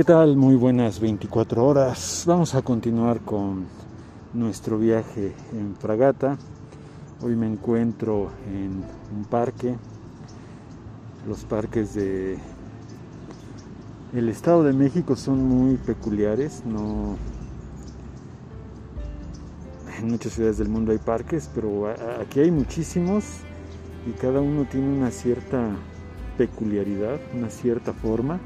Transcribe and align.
¿Qué 0.00 0.04
tal? 0.04 0.34
Muy 0.34 0.54
buenas 0.54 0.98
24 0.98 1.62
horas. 1.62 2.24
Vamos 2.26 2.54
a 2.54 2.62
continuar 2.62 3.20
con 3.20 3.66
nuestro 4.32 4.78
viaje 4.78 5.34
en 5.52 5.76
Fragata. 5.76 6.38
Hoy 7.20 7.36
me 7.36 7.46
encuentro 7.46 8.30
en 8.50 8.82
un 9.14 9.24
parque, 9.26 9.76
los 11.28 11.44
parques 11.44 11.92
de 11.92 12.38
el 14.14 14.30
Estado 14.30 14.64
de 14.64 14.72
México 14.72 15.16
son 15.16 15.44
muy 15.46 15.76
peculiares, 15.76 16.62
no 16.64 17.18
en 19.98 20.08
muchas 20.08 20.32
ciudades 20.32 20.56
del 20.56 20.70
mundo 20.70 20.92
hay 20.92 20.98
parques, 20.98 21.50
pero 21.54 21.94
aquí 22.22 22.40
hay 22.40 22.50
muchísimos 22.50 23.24
y 24.08 24.12
cada 24.12 24.40
uno 24.40 24.64
tiene 24.64 24.96
una 24.96 25.10
cierta 25.10 25.76
peculiaridad, 26.38 27.20
una 27.34 27.50
cierta 27.50 27.92
forma 27.92 28.40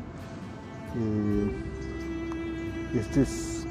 eh, 0.97 1.51
este 2.99 3.23
es 3.23 3.67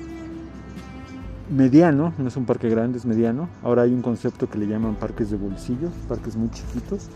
mediano, 1.49 2.13
no 2.17 2.27
es 2.27 2.35
un 2.35 2.45
parque 2.45 2.69
grande, 2.69 2.97
es 2.97 3.05
mediano. 3.05 3.49
Ahora 3.63 3.83
hay 3.83 3.93
un 3.93 4.01
concepto 4.01 4.49
que 4.49 4.57
le 4.57 4.67
llaman 4.67 4.95
parques 4.95 5.29
de 5.29 5.37
bolsillo, 5.37 5.89
parques 6.07 6.35
muy 6.35 6.49
chiquitos. 6.49 7.07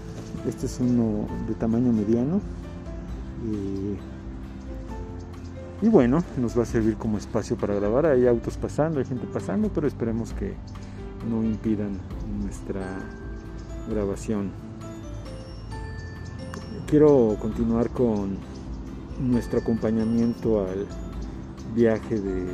Este 0.47 0.65
es 0.65 0.79
uno 0.79 1.27
de 1.47 1.53
tamaño 1.55 1.91
mediano. 1.91 2.41
Eh, 3.45 3.97
y 5.81 5.89
bueno, 5.89 6.23
nos 6.37 6.57
va 6.57 6.63
a 6.63 6.65
servir 6.65 6.95
como 6.95 7.17
espacio 7.17 7.55
para 7.55 7.75
grabar. 7.75 8.05
Hay 8.07 8.27
autos 8.27 8.57
pasando, 8.57 8.99
hay 8.99 9.05
gente 9.05 9.27
pasando, 9.27 9.69
pero 9.73 9.87
esperemos 9.87 10.33
que 10.33 10.55
no 11.29 11.43
impidan 11.43 11.99
nuestra 12.41 12.81
grabación. 13.89 14.51
Quiero 16.87 17.37
continuar 17.39 17.89
con 17.89 18.37
nuestro 19.19 19.59
acompañamiento 19.59 20.61
al 20.61 20.85
viaje 21.75 22.19
de 22.19 22.45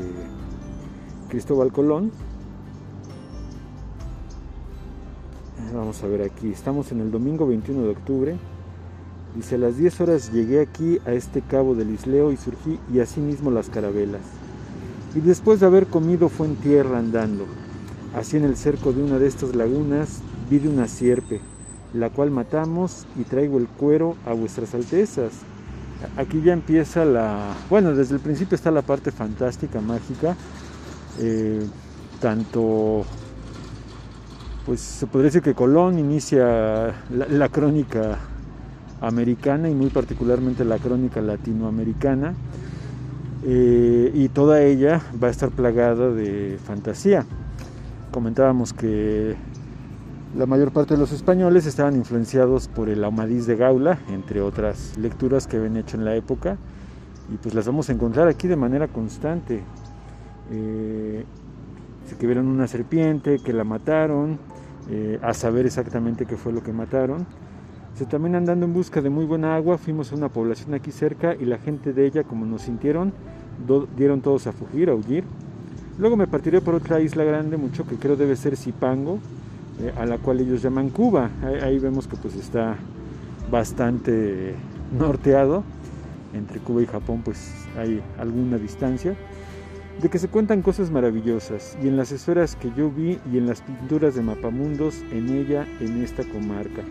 Cristóbal 1.29 1.71
Colón. 1.71 2.11
Vamos 5.73 6.03
a 6.03 6.07
ver 6.07 6.21
aquí, 6.21 6.51
estamos 6.51 6.91
en 6.91 7.01
el 7.01 7.11
domingo 7.11 7.47
21 7.47 7.83
de 7.83 7.89
octubre. 7.89 8.35
Dice, 9.35 9.55
a 9.55 9.57
las 9.57 9.77
10 9.77 10.01
horas 10.01 10.31
llegué 10.31 10.61
aquí 10.61 10.99
a 11.05 11.13
este 11.13 11.41
cabo 11.41 11.73
del 11.73 11.89
Isleo 11.89 12.31
y 12.31 12.37
surgí 12.37 12.79
y 12.93 12.99
así 12.99 13.19
mismo 13.19 13.49
las 13.49 13.69
carabelas. 13.69 14.21
Y 15.15 15.19
después 15.19 15.59
de 15.59 15.65
haber 15.65 15.87
comido 15.87 16.29
fue 16.29 16.47
en 16.47 16.55
tierra 16.55 16.99
andando. 16.99 17.45
Así 18.15 18.37
en 18.37 18.43
el 18.43 18.55
cerco 18.55 18.93
de 18.93 19.03
una 19.03 19.17
de 19.17 19.27
estas 19.27 19.55
lagunas 19.55 20.21
vi 20.49 20.59
de 20.59 20.69
una 20.69 20.87
sierpe, 20.87 21.41
la 21.93 22.11
cual 22.11 22.29
matamos 22.29 23.07
y 23.19 23.23
traigo 23.23 23.57
el 23.57 23.67
cuero 23.67 24.15
a 24.25 24.33
vuestras 24.33 24.75
altezas 24.75 25.31
aquí 26.17 26.41
ya 26.41 26.53
empieza 26.53 27.05
la, 27.05 27.53
bueno, 27.69 27.93
desde 27.93 28.15
el 28.15 28.21
principio 28.21 28.55
está 28.55 28.71
la 28.71 28.81
parte 28.81 29.11
fantástica, 29.11 29.81
mágica, 29.81 30.35
eh, 31.19 31.65
tanto, 32.19 33.05
pues 34.65 34.79
se 34.79 35.07
podría 35.07 35.25
decir 35.25 35.41
que 35.41 35.53
Colón 35.53 35.99
inicia 35.99 36.93
la, 37.09 37.49
crónica 37.49 38.17
americana 39.01 39.69
y 39.69 39.73
muy 39.73 39.89
particularmente 39.89 40.65
la 40.65 40.77
crónica 40.77 41.21
latinoamericana, 41.21 42.33
eh, 43.45 44.11
y 44.13 44.29
toda 44.29 44.61
ella 44.61 45.01
va 45.21 45.27
a 45.27 45.31
estar 45.31 45.49
plagada 45.49 46.09
de 46.09 46.57
fantasía. 46.63 47.25
Comentábamos 48.11 48.73
que 48.73 49.35
la 50.35 50.45
mayor 50.45 50.71
parte 50.71 50.95
de 50.95 50.99
los 50.99 51.11
españoles 51.11 51.65
estaban 51.65 51.95
influenciados 51.95 52.67
por 52.67 52.89
el 52.89 53.03
Amadís 53.03 53.45
de 53.45 53.55
Gaula, 53.55 53.99
entre 54.09 54.41
otras 54.41 54.97
lecturas 54.97 55.47
que 55.47 55.57
habían 55.57 55.77
hecho 55.77 55.97
en 55.97 56.05
la 56.05 56.15
época, 56.15 56.57
y 57.31 57.37
pues 57.37 57.53
las 57.53 57.67
vamos 57.67 57.89
a 57.89 57.93
encontrar 57.93 58.27
aquí 58.27 58.47
de 58.47 58.55
manera 58.55 58.87
constante. 58.87 59.61
Eh, 60.51 61.23
que 62.19 62.27
vieron 62.27 62.47
una 62.47 62.67
serpiente, 62.67 63.39
que 63.39 63.53
la 63.53 63.63
mataron, 63.63 64.37
eh, 64.89 65.19
a 65.21 65.33
saber 65.33 65.65
exactamente 65.65 66.25
qué 66.25 66.37
fue 66.37 66.53
lo 66.53 66.61
que 66.61 66.73
mataron. 66.73 67.25
Se 67.95 68.05
también 68.05 68.35
andando 68.35 68.65
en 68.65 68.73
busca 68.73 69.01
de 69.01 69.09
muy 69.09 69.25
buena 69.25 69.55
agua, 69.55 69.77
fuimos 69.77 70.11
a 70.11 70.15
una 70.15 70.29
población 70.29 70.73
aquí 70.73 70.91
cerca 70.91 71.35
y 71.35 71.45
la 71.45 71.57
gente 71.57 71.93
de 71.93 72.05
ella, 72.05 72.23
como 72.23 72.45
nos 72.45 72.63
sintieron, 72.63 73.13
dieron 73.95 74.21
todos 74.21 74.47
a 74.47 74.51
fugir, 74.51 74.89
a 74.89 74.95
huir. 74.95 75.23
Luego 75.97 76.17
me 76.17 76.27
partiré 76.27 76.59
por 76.59 76.75
otra 76.75 76.99
isla 77.01 77.23
grande, 77.23 77.57
mucho 77.57 77.85
que 77.85 77.95
creo 77.95 78.15
debe 78.15 78.35
ser 78.35 78.57
Zipango, 78.57 79.19
eh, 79.79 79.91
a 79.97 80.05
la 80.05 80.17
cual 80.17 80.39
ellos 80.39 80.61
llaman 80.61 80.89
Cuba. 80.89 81.29
Ahí, 81.63 81.79
vemos 81.79 82.07
que 82.07 82.15
pues 82.15 82.35
está 82.35 82.75
bastante 83.51 84.53
norteado. 84.97 85.63
Entre 86.33 86.59
Cuba 86.59 86.81
y 86.81 86.85
Japón 86.85 87.21
pues 87.23 87.51
hay 87.77 88.01
alguna 88.19 88.57
distancia. 88.57 89.15
De 90.01 90.09
que 90.09 90.17
se 90.17 90.27
cuentan 90.27 90.63
cosas 90.63 90.89
maravillosas 90.89 91.77
y 91.83 91.87
en 91.87 91.97
las 91.97 92.11
esferas 92.11 92.55
que 92.55 92.71
yo 92.75 92.89
vi 92.89 93.19
y 93.31 93.37
en 93.37 93.45
las 93.45 93.61
pinturas 93.61 94.15
de 94.15 94.23
mapamundos 94.23 95.03
en 95.11 95.29
ella, 95.29 95.67
en 95.79 96.01
esta 96.01 96.23
comarca. 96.23 96.81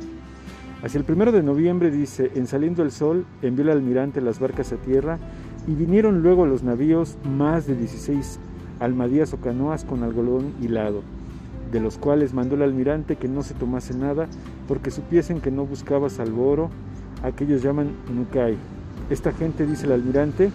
Hacia 0.84 0.98
el 0.98 1.04
primero 1.04 1.32
de 1.32 1.42
noviembre 1.42 1.90
dice, 1.90 2.30
en 2.34 2.46
saliendo 2.46 2.82
el 2.82 2.92
sol, 2.92 3.24
envió 3.40 3.64
el 3.64 3.70
almirante 3.70 4.20
las 4.20 4.38
barcas 4.38 4.72
a 4.72 4.76
tierra 4.76 5.18
y 5.66 5.74
vinieron 5.74 6.22
luego 6.22 6.46
los 6.46 6.62
navíos 6.62 7.18
más 7.24 7.66
de 7.66 7.76
16 7.76 8.38
almadías 8.78 9.32
o 9.32 9.38
canoas 9.38 9.84
con 9.84 10.02
algodón 10.02 10.54
hilado 10.60 11.02
de 11.72 11.80
los 11.80 11.96
cuales 11.96 12.34
mandó 12.34 12.54
el 12.54 12.62
almirante 12.62 13.16
que 13.16 13.28
no 13.28 13.42
se 13.42 13.54
tomase 13.54 13.94
nada, 13.94 14.28
porque 14.68 14.90
supiesen 14.90 15.40
que 15.40 15.50
no 15.50 15.64
buscaba 15.64 16.10
salvo 16.10 16.48
oro, 16.48 16.70
aquellos 17.22 17.62
llaman 17.62 17.92
Nukai. 18.14 18.56
Esta 19.10 19.32
gente, 19.32 19.66
dice 19.66 19.86
el 19.86 19.92
almirante, 19.92 20.52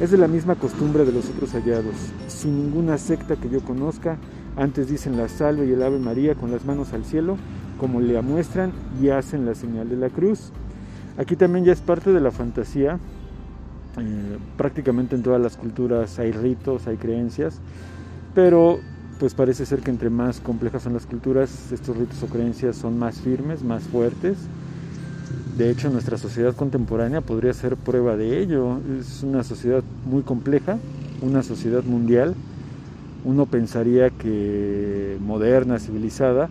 es 0.00 0.10
de 0.10 0.18
la 0.18 0.28
misma 0.28 0.56
costumbre 0.56 1.04
de 1.04 1.12
los 1.12 1.30
otros 1.30 1.52
hallados, 1.52 1.94
sin 2.26 2.56
ninguna 2.56 2.98
secta 2.98 3.36
que 3.36 3.48
yo 3.48 3.60
conozca, 3.60 4.18
antes 4.56 4.88
dicen 4.88 5.16
la 5.16 5.28
salve 5.28 5.66
y 5.66 5.72
el 5.72 5.82
ave 5.82 5.98
María 5.98 6.34
con 6.34 6.50
las 6.50 6.64
manos 6.64 6.92
al 6.92 7.04
cielo, 7.04 7.36
como 7.78 8.00
le 8.00 8.18
amuestran 8.18 8.72
y 9.00 9.08
hacen 9.08 9.46
la 9.46 9.54
señal 9.54 9.88
de 9.88 9.96
la 9.96 10.10
cruz. 10.10 10.50
Aquí 11.16 11.36
también 11.36 11.64
ya 11.64 11.72
es 11.72 11.80
parte 11.80 12.12
de 12.12 12.20
la 12.20 12.30
fantasía, 12.30 12.98
eh, 13.98 14.38
prácticamente 14.56 15.14
en 15.14 15.22
todas 15.22 15.40
las 15.40 15.56
culturas 15.56 16.18
hay 16.18 16.32
ritos, 16.32 16.88
hay 16.88 16.96
creencias, 16.96 17.60
pero 18.34 18.80
pues 19.18 19.34
parece 19.34 19.64
ser 19.64 19.80
que 19.80 19.90
entre 19.90 20.10
más 20.10 20.40
complejas 20.40 20.82
son 20.82 20.94
las 20.94 21.06
culturas, 21.06 21.72
estos 21.72 21.96
ritos 21.96 22.22
o 22.22 22.26
creencias 22.26 22.76
son 22.76 22.98
más 22.98 23.20
firmes, 23.20 23.62
más 23.62 23.84
fuertes. 23.84 24.36
De 25.56 25.70
hecho, 25.70 25.88
nuestra 25.88 26.18
sociedad 26.18 26.54
contemporánea 26.54 27.22
podría 27.22 27.54
ser 27.54 27.76
prueba 27.76 28.16
de 28.16 28.40
ello. 28.40 28.78
Es 29.00 29.22
una 29.22 29.42
sociedad 29.42 29.82
muy 30.04 30.22
compleja, 30.22 30.78
una 31.22 31.42
sociedad 31.42 31.82
mundial. 31.82 32.34
Uno 33.24 33.46
pensaría 33.46 34.10
que 34.10 35.16
moderna, 35.20 35.78
civilizada, 35.78 36.50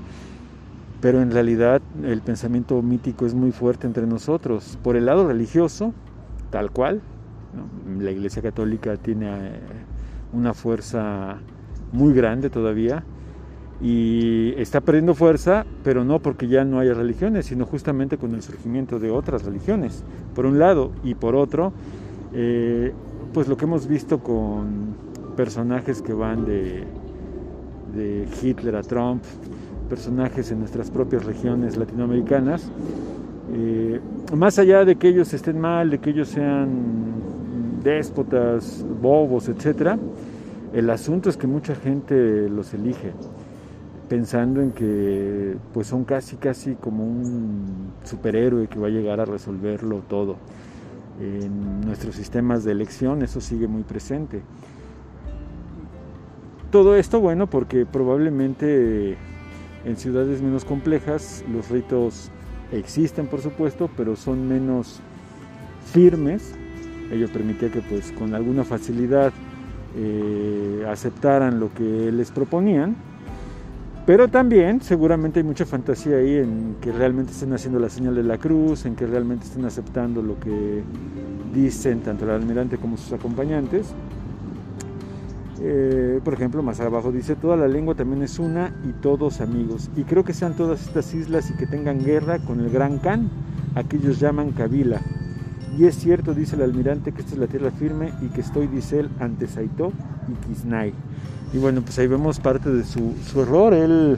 pero 1.02 1.22
en 1.22 1.30
realidad 1.30 1.82
el 2.04 2.22
pensamiento 2.22 2.82
mítico 2.82 3.28
es 3.28 3.36
muy 3.36 3.52
fuerte 3.52 3.86
entre 3.86 4.08
nosotros. 4.08 4.80
Por 4.84 4.96
el 4.96 5.06
lado 5.06 5.28
religioso, 5.28 5.94
tal 6.50 6.72
cual, 6.72 7.02
la 8.00 8.10
Iglesia 8.10 8.42
Católica 8.42 8.98
tiene 8.98 9.28
eh, 9.28 9.60
una 10.34 10.54
fuerza 10.54 11.38
muy 11.96 12.14
grande 12.14 12.50
todavía 12.50 13.04
y 13.82 14.54
está 14.58 14.82
perdiendo 14.82 15.16
fuerza, 15.16 15.66
pero 15.84 16.04
no 16.04 16.20
porque 16.20 16.48
ya 16.48 16.64
no 16.64 16.80
haya 16.80 16.94
religiones, 16.94 17.48
sino 17.48 17.66
justamente 17.66 18.18
con 18.18 18.34
el 18.34 18.42
surgimiento 18.42 19.00
de 19.00 19.12
otras 19.12 19.44
religiones, 19.44 20.04
por 20.34 20.46
un 20.46 20.60
lado, 20.60 20.92
y 21.04 21.16
por 21.16 21.36
otro, 21.36 21.74
eh, 22.34 22.94
pues 23.34 23.48
lo 23.48 23.58
que 23.58 23.66
hemos 23.66 23.88
visto 23.88 24.20
con 24.20 24.96
personajes 25.36 26.02
que 26.02 26.14
van 26.14 26.46
de, 26.46 26.86
de 27.94 28.28
Hitler 28.42 28.78
a 28.78 28.82
Trump, 28.82 29.24
personajes 29.90 30.52
en 30.52 30.60
nuestras 30.60 30.90
propias 30.90 31.26
regiones 31.26 31.76
latinoamericanas, 31.76 32.72
eh, 33.54 34.00
más 34.36 34.58
allá 34.58 34.86
de 34.86 34.96
que 34.96 35.10
ellos 35.10 35.34
estén 35.34 35.60
mal, 35.60 35.90
de 35.90 36.00
que 36.00 36.12
ellos 36.12 36.30
sean 36.30 36.70
déspotas, 37.84 38.84
bobos, 39.02 39.50
etcétera, 39.50 40.00
el 40.76 40.90
asunto 40.90 41.30
es 41.30 41.38
que 41.38 41.48
mucha 41.48 41.74
gente 41.74 42.50
los 42.50 42.74
elige 42.74 43.14
pensando 44.10 44.62
en 44.62 44.72
que 44.72 45.56
pues 45.74 45.88
son 45.88 46.04
casi 46.04 46.36
casi 46.36 46.76
como 46.76 47.06
un 47.06 47.94
superhéroe 48.04 48.68
que 48.68 48.78
va 48.78 48.88
a 48.88 48.90
llegar 48.90 49.22
a 49.22 49.26
resolverlo 49.26 50.04
todo. 50.10 50.36
En 51.22 51.80
nuestros 51.80 52.16
sistemas 52.16 52.66
de 52.66 52.74
elección 52.74 53.22
eso 53.22 53.40
sigue 53.40 53.70
muy 53.70 53.84
presente. 53.84 54.42
Todo 56.72 56.98
esto 56.98 57.22
bueno 57.22 57.50
porque 57.50 57.86
probablemente 57.86 59.16
en 59.86 59.96
ciudades 59.96 60.42
menos 60.42 60.66
complejas 60.66 61.46
los 61.50 61.70
ritos 61.70 62.30
existen 62.74 63.28
por 63.28 63.40
supuesto, 63.40 63.90
pero 63.96 64.18
son 64.18 64.50
menos 64.50 65.00
firmes. 65.94 66.54
Ello 67.14 67.30
permitía 67.32 67.72
que 67.72 67.80
pues 67.80 68.12
con 68.12 68.36
alguna 68.36 68.66
facilidad 68.66 69.32
eh, 69.96 70.86
aceptaran 70.90 71.60
lo 71.60 71.74
que 71.74 72.12
les 72.12 72.32
proponían. 72.32 72.96
Pero 74.06 74.28
también 74.28 74.82
seguramente 74.82 75.40
hay 75.40 75.44
mucha 75.44 75.66
fantasía 75.66 76.18
ahí 76.18 76.38
en 76.38 76.76
que 76.80 76.92
realmente 76.92 77.32
estén 77.32 77.54
haciendo 77.54 77.80
la 77.80 77.90
señal 77.90 78.14
de 78.14 78.22
la 78.22 78.38
cruz, 78.38 78.86
en 78.86 78.96
que 78.96 79.08
realmente 79.08 79.46
estén 79.46 79.66
aceptando 79.66 80.22
lo 80.22 80.40
que 80.40 80.84
dicen 81.54 82.02
tanto 82.02 82.26
el 82.26 82.32
almirante 82.32 82.78
como 82.78 82.98
sus 82.98 83.14
acompañantes. 83.14 83.96
Eh, 85.60 86.20
por 86.24 86.36
ejemplo, 86.36 86.62
más 86.62 86.80
abajo 86.82 87.12
dice, 87.12 87.36
toda 87.36 87.58
la 87.58 87.68
lengua 87.68 87.96
también 87.96 88.22
es 88.22 88.38
una 88.38 88.76
y 88.88 88.92
todos 89.02 89.42
amigos. 89.42 89.90
Y 89.96 90.04
creo 90.04 90.24
que 90.24 90.34
sean 90.34 90.56
todas 90.56 90.86
estas 90.86 91.12
islas 91.16 91.50
y 91.50 91.58
que 91.58 91.66
tengan 91.66 92.04
guerra 92.04 92.38
con 92.38 92.60
el 92.60 92.70
Gran 92.70 93.00
Khan, 93.00 93.30
aquí 93.74 93.98
ellos 93.98 94.20
llaman 94.20 94.52
Kabila. 94.52 95.02
Y 95.78 95.86
es 95.86 95.98
cierto, 95.98 96.34
dice 96.34 96.56
el 96.56 96.62
almirante, 96.62 97.12
que 97.12 97.22
esta 97.22 97.34
es 97.34 97.40
la 97.40 97.48
tierra 97.48 97.72
firme 97.72 98.14
y 98.22 98.28
que 98.28 98.42
estoy, 98.42 98.68
dice 98.68 99.02
él, 99.02 99.10
ante 99.20 99.48
Saito 99.48 99.92
y 100.30 100.48
Kisnay. 100.48 100.94
Y 101.54 101.58
bueno, 101.58 101.82
pues 101.82 102.00
ahí 102.00 102.08
vemos 102.08 102.40
parte 102.40 102.70
de 102.70 102.84
su, 102.84 103.14
error. 103.36 103.74
Él, 103.74 104.18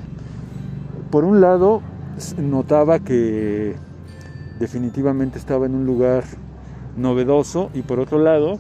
por 1.10 1.24
un 1.24 1.42
lado, 1.42 1.82
notaba 2.38 3.00
que 3.00 3.76
definitivamente 4.60 5.40
estaba 5.40 5.66
en 5.66 5.76
un 5.76 5.86
lugar 5.86 6.24
novedoso 6.96 7.70
y 7.74 7.82
por 7.82 8.00
otro 8.00 8.20
lado, 8.20 8.60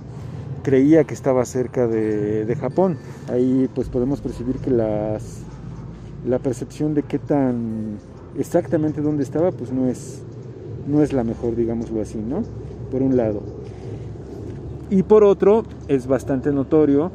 creía 0.63 1.03
que 1.03 1.13
estaba 1.13 1.45
cerca 1.45 1.87
de, 1.87 2.57
Japón. 2.59 2.97
Ahí 3.31 3.69
pues 3.75 3.89
podemos 3.89 4.21
percibir 4.21 4.57
que 4.57 4.71
la 4.71 5.19
percepción 6.39 6.95
de 6.95 7.03
qué 7.03 7.19
tan 7.19 7.97
exactamente 8.37 9.01
dónde 9.01 9.23
estaba 9.23 9.51
pues 9.51 9.71
no 9.71 9.87
es, 9.87 10.21
no 10.87 11.01
es 11.01 11.13
la 11.13 11.23
mejor, 11.23 11.55
digámoslo 11.55 12.01
así, 12.01 12.17
¿no? 12.17 12.43
Por 12.91 13.01
un 13.01 13.17
lado. 13.17 13.41
Y 14.89 15.03
por 15.03 15.23
otro, 15.23 15.63
es 15.87 16.07
bastante 16.07 16.51
notorio 16.51 17.11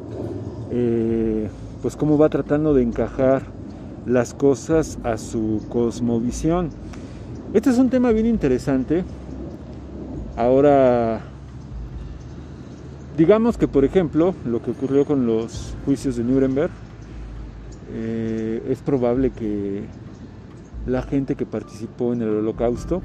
eh, 0.71 1.49
pues 1.81 1.95
cómo 1.95 2.17
va 2.17 2.29
tratando 2.29 2.73
de 2.73 2.83
encajar 2.83 3.43
las 4.05 4.33
cosas 4.33 4.99
a 5.03 5.17
su 5.17 5.61
cosmovisión. 5.69 6.69
Este 7.53 7.69
es 7.69 7.77
un 7.77 7.89
tema 7.89 8.11
bien 8.11 8.25
interesante. 8.25 9.03
Ahora 10.35 11.21
Digamos 13.17 13.59
que, 13.59 13.67
por 13.67 13.85
ejemplo, 13.85 14.33
lo 14.43 14.63
que 14.63 14.71
ocurrió 14.71 15.05
con 15.05 15.27
los 15.27 15.75
juicios 15.85 16.15
de 16.15 16.23
Nuremberg, 16.23 16.71
eh, 17.91 18.63
es 18.67 18.79
probable 18.79 19.29
que 19.29 19.83
la 20.87 21.03
gente 21.03 21.35
que 21.35 21.45
participó 21.45 22.13
en 22.13 22.23
el 22.23 22.29
holocausto 22.29 23.03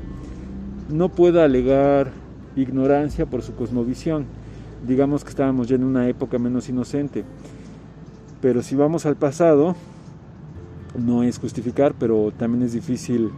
no 0.89 1.11
pueda 1.11 1.45
alegar 1.45 2.11
ignorancia 2.57 3.27
por 3.27 3.43
su 3.43 3.55
cosmovisión. 3.55 4.27
Digamos 4.87 5.25
que 5.25 5.31
estábamos 5.31 5.69
ya 5.69 5.77
en 5.77 5.85
una 5.85 6.09
época 6.09 6.39
menos 6.39 6.69
inocente. 6.69 7.25
Pero 8.41 8.63
si 8.63 8.77
vamos 8.77 9.07
al 9.07 9.17
pasado, 9.17 9.75
no 10.97 11.23
es 11.23 11.39
justificar, 11.39 11.95
pero 11.99 12.33
también 12.37 12.63
es 12.65 12.73
difícil 12.73 13.31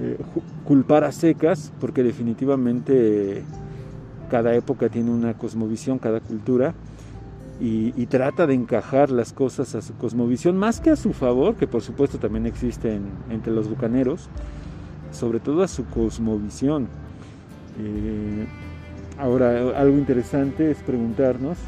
eh, 0.00 0.18
culpar 0.64 1.04
a 1.04 1.12
secas, 1.12 1.72
porque 1.80 2.02
definitivamente 2.02 3.42
cada 4.30 4.54
época 4.54 4.88
tiene 4.88 5.10
una 5.10 5.34
cosmovisión, 5.34 5.98
cada 5.98 6.20
cultura, 6.20 6.74
y, 7.60 8.06
trata 8.06 8.46
de 8.46 8.54
encajar 8.54 9.10
las 9.10 9.32
cosas 9.32 9.74
a 9.74 9.82
su 9.82 9.94
cosmovisión, 9.94 10.56
más 10.56 10.80
que 10.80 10.90
a 10.90 10.96
su 10.96 11.12
favor, 11.12 11.54
que 11.54 11.66
por 11.66 11.82
supuesto 11.82 12.18
también 12.18 12.46
existe 12.46 13.00
entre 13.30 13.52
los 13.52 13.68
bucaneros, 13.68 14.28
sobre 15.12 15.38
todo 15.38 15.62
a 15.62 15.68
su 15.68 15.84
cosmovisión. 15.86 16.88
Eh, 17.78 18.46
ahora, 19.18 19.78
algo 19.78 19.96
interesante 19.96 20.70
es 20.70 20.78
preguntarnos 20.78 21.58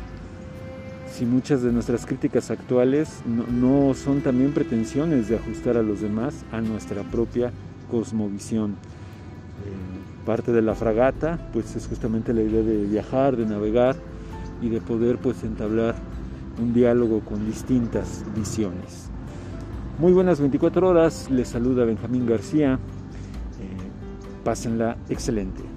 si 1.11 1.25
muchas 1.25 1.63
de 1.63 1.73
nuestras 1.73 2.05
críticas 2.05 2.51
actuales 2.51 3.23
no, 3.27 3.95
son 3.95 4.21
también 4.21 4.53
pretensiones 4.53 5.29
de 5.29 5.37
ajustar 5.37 5.77
a 5.77 5.83
los 5.83 6.01
demás 6.01 6.45
a 6.53 6.61
nuestra 6.61 7.03
propia 7.05 7.53
cosmovisión. 7.91 8.73
Eh, 8.73 10.25
parte 10.27 10.53
de 10.53 10.61
la 10.61 10.75
fragata, 10.75 11.39
pues 11.53 11.75
es 11.75 11.87
justamente 11.87 12.35
la 12.35 12.43
idea 12.43 12.63
de 12.63 12.85
viajar, 12.85 13.37
de 13.37 13.47
navegar 13.47 13.97
y 14.61 14.69
de 14.69 14.81
poder 14.81 15.17
pues 15.19 15.43
entablar 15.45 15.95
un 16.61 16.75
diálogo 16.75 17.21
con 17.21 17.47
distintas 17.47 18.25
visiones. 18.35 19.09
Muy 19.99 20.13
buenas 20.13 20.41
24 20.41 20.89
horas, 20.89 21.31
les 21.31 21.49
saluda 21.49 21.87
Benjamín 21.87 22.27
García, 22.27 22.75
eh, 22.75 24.45
pásenla 24.45 24.99
excelente. 25.09 25.76